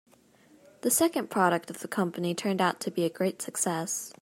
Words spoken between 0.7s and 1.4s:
The second